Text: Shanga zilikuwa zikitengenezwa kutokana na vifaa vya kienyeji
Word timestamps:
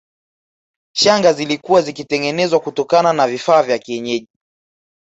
Shanga 0.95 1.33
zilikuwa 1.33 1.81
zikitengenezwa 1.81 2.59
kutokana 2.59 3.13
na 3.13 3.27
vifaa 3.27 3.63
vya 3.63 3.79
kienyeji 3.79 4.29